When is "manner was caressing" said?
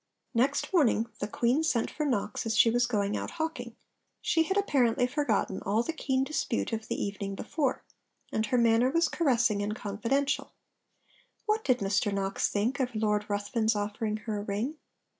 8.57-9.61